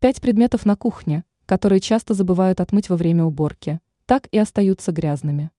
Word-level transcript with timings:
Пять 0.00 0.20
предметов 0.20 0.64
на 0.64 0.76
кухне, 0.76 1.24
которые 1.44 1.80
часто 1.80 2.14
забывают 2.14 2.60
отмыть 2.60 2.88
во 2.88 2.94
время 2.94 3.24
уборки, 3.24 3.80
так 4.06 4.28
и 4.30 4.38
остаются 4.38 4.92
грязными. 4.92 5.50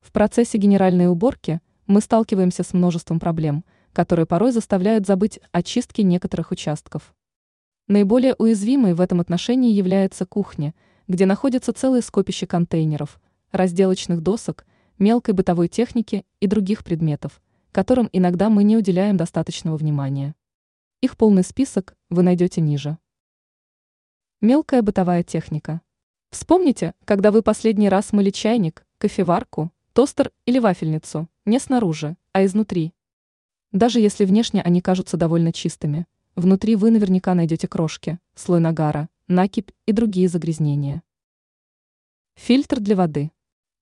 В 0.00 0.10
процессе 0.10 0.56
генеральной 0.56 1.08
уборки 1.08 1.60
мы 1.86 2.00
сталкиваемся 2.00 2.62
с 2.62 2.72
множеством 2.72 3.20
проблем, 3.20 3.66
которые 3.92 4.24
порой 4.24 4.52
заставляют 4.52 5.06
забыть 5.06 5.38
о 5.52 5.62
чистке 5.62 6.02
некоторых 6.02 6.50
участков. 6.50 7.14
Наиболее 7.88 8.36
уязвимой 8.38 8.94
в 8.94 9.02
этом 9.02 9.20
отношении 9.20 9.74
является 9.74 10.24
кухня, 10.24 10.74
где 11.06 11.26
находятся 11.26 11.74
целые 11.74 12.00
скопища 12.00 12.46
контейнеров, 12.46 13.20
разделочных 13.52 14.22
досок, 14.22 14.64
мелкой 14.98 15.34
бытовой 15.34 15.68
техники 15.68 16.24
и 16.40 16.46
других 16.46 16.82
предметов, 16.82 17.42
которым 17.70 18.08
иногда 18.14 18.48
мы 18.48 18.64
не 18.64 18.78
уделяем 18.78 19.18
достаточного 19.18 19.76
внимания. 19.76 20.34
Их 21.04 21.18
полный 21.18 21.44
список 21.44 21.98
вы 22.08 22.22
найдете 22.22 22.62
ниже. 22.62 22.96
Мелкая 24.40 24.80
бытовая 24.80 25.22
техника. 25.22 25.82
Вспомните, 26.30 26.94
когда 27.04 27.30
вы 27.30 27.42
последний 27.42 27.90
раз 27.90 28.14
мыли 28.14 28.30
чайник, 28.30 28.86
кофеварку, 28.96 29.70
тостер 29.92 30.32
или 30.46 30.58
вафельницу, 30.58 31.28
не 31.44 31.58
снаружи, 31.58 32.16
а 32.32 32.42
изнутри. 32.46 32.94
Даже 33.70 34.00
если 34.00 34.24
внешне 34.24 34.62
они 34.62 34.80
кажутся 34.80 35.18
довольно 35.18 35.52
чистыми, 35.52 36.06
внутри 36.36 36.74
вы 36.74 36.90
наверняка 36.90 37.34
найдете 37.34 37.68
крошки, 37.68 38.18
слой 38.34 38.60
нагара, 38.60 39.10
накипь 39.28 39.72
и 39.84 39.92
другие 39.92 40.28
загрязнения. 40.28 41.02
Фильтр 42.34 42.80
для 42.80 42.96
воды. 42.96 43.30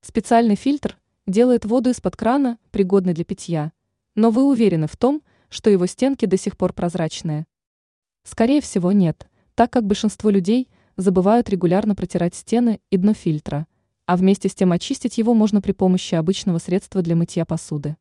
Специальный 0.00 0.56
фильтр 0.56 0.98
делает 1.28 1.66
воду 1.66 1.90
из-под 1.90 2.16
крана 2.16 2.58
пригодной 2.72 3.14
для 3.14 3.24
питья, 3.24 3.70
но 4.16 4.30
вы 4.30 4.42
уверены 4.42 4.88
в 4.88 4.96
том, 4.96 5.22
что 5.52 5.68
его 5.68 5.84
стенки 5.84 6.24
до 6.24 6.38
сих 6.38 6.56
пор 6.56 6.72
прозрачные? 6.72 7.44
Скорее 8.24 8.62
всего, 8.62 8.90
нет, 8.90 9.28
так 9.54 9.70
как 9.70 9.86
большинство 9.86 10.30
людей 10.30 10.70
забывают 10.96 11.50
регулярно 11.50 11.94
протирать 11.94 12.34
стены 12.34 12.80
и 12.90 12.96
дно 12.96 13.12
фильтра, 13.12 13.66
а 14.06 14.16
вместе 14.16 14.48
с 14.48 14.54
тем 14.54 14.72
очистить 14.72 15.18
его 15.18 15.34
можно 15.34 15.60
при 15.60 15.72
помощи 15.72 16.14
обычного 16.14 16.56
средства 16.56 17.02
для 17.02 17.16
мытья 17.16 17.44
посуды. 17.44 17.96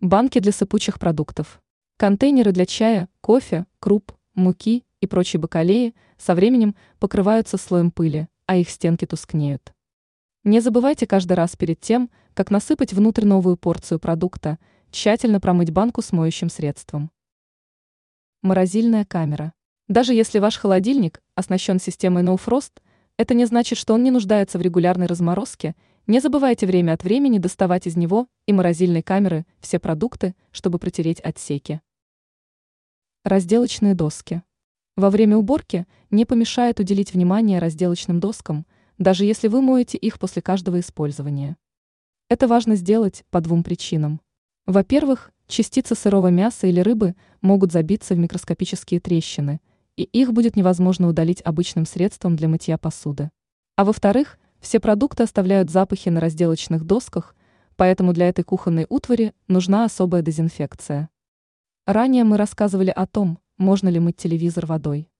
Банки 0.00 0.38
для 0.38 0.52
сыпучих 0.52 0.98
продуктов. 0.98 1.62
Контейнеры 1.98 2.52
для 2.52 2.64
чая, 2.64 3.10
кофе, 3.20 3.66
круп, 3.78 4.12
муки 4.34 4.82
и 5.00 5.06
прочей 5.06 5.36
бакалеи 5.36 5.94
со 6.16 6.34
временем 6.34 6.74
покрываются 7.00 7.58
слоем 7.58 7.90
пыли, 7.90 8.28
а 8.46 8.56
их 8.56 8.70
стенки 8.70 9.04
тускнеют. 9.04 9.74
Не 10.42 10.60
забывайте 10.60 11.06
каждый 11.06 11.34
раз 11.34 11.54
перед 11.54 11.80
тем, 11.80 12.10
как 12.32 12.50
насыпать 12.50 12.94
внутрь 12.94 13.26
новую 13.26 13.58
порцию 13.58 13.98
продукта– 13.98 14.58
Тщательно 14.94 15.40
промыть 15.40 15.72
банку 15.72 16.02
с 16.02 16.12
моющим 16.12 16.48
средством. 16.48 17.10
Морозильная 18.42 19.04
камера. 19.04 19.52
Даже 19.88 20.14
если 20.14 20.38
ваш 20.38 20.56
холодильник 20.56 21.20
оснащен 21.34 21.80
системой 21.80 22.22
No 22.22 22.40
Frost, 22.40 22.80
это 23.16 23.34
не 23.34 23.44
значит, 23.44 23.76
что 23.76 23.94
он 23.94 24.04
не 24.04 24.12
нуждается 24.12 24.56
в 24.56 24.62
регулярной 24.62 25.08
разморозке. 25.08 25.74
Не 26.06 26.20
забывайте 26.20 26.66
время 26.66 26.92
от 26.92 27.02
времени 27.02 27.38
доставать 27.38 27.88
из 27.88 27.96
него 27.96 28.28
и 28.46 28.52
морозильной 28.52 29.02
камеры 29.02 29.46
все 29.58 29.80
продукты, 29.80 30.36
чтобы 30.52 30.78
протереть 30.78 31.18
отсеки. 31.18 31.80
Разделочные 33.24 33.96
доски. 33.96 34.44
Во 34.94 35.10
время 35.10 35.36
уборки 35.36 35.88
не 36.12 36.24
помешает 36.24 36.78
уделить 36.78 37.12
внимание 37.12 37.58
разделочным 37.58 38.20
доскам, 38.20 38.64
даже 38.98 39.24
если 39.24 39.48
вы 39.48 39.60
моете 39.60 39.98
их 39.98 40.20
после 40.20 40.40
каждого 40.40 40.78
использования. 40.78 41.56
Это 42.28 42.46
важно 42.46 42.76
сделать 42.76 43.24
по 43.30 43.40
двум 43.40 43.64
причинам. 43.64 44.20
Во-первых, 44.66 45.30
частицы 45.46 45.94
сырого 45.94 46.28
мяса 46.28 46.66
или 46.66 46.80
рыбы 46.80 47.14
могут 47.42 47.70
забиться 47.70 48.14
в 48.14 48.18
микроскопические 48.18 48.98
трещины, 48.98 49.60
и 49.96 50.04
их 50.04 50.32
будет 50.32 50.56
невозможно 50.56 51.06
удалить 51.06 51.42
обычным 51.42 51.84
средством 51.84 52.34
для 52.34 52.48
мытья 52.48 52.78
посуды. 52.78 53.30
А 53.76 53.84
во-вторых, 53.84 54.38
все 54.60 54.80
продукты 54.80 55.22
оставляют 55.22 55.68
запахи 55.68 56.08
на 56.08 56.18
разделочных 56.20 56.84
досках, 56.84 57.36
поэтому 57.76 58.14
для 58.14 58.28
этой 58.28 58.42
кухонной 58.42 58.86
утвари 58.88 59.34
нужна 59.48 59.84
особая 59.84 60.22
дезинфекция. 60.22 61.10
Ранее 61.86 62.24
мы 62.24 62.38
рассказывали 62.38 62.90
о 62.90 63.06
том, 63.06 63.38
можно 63.58 63.90
ли 63.90 64.00
мыть 64.00 64.16
телевизор 64.16 64.64
водой. 64.64 65.10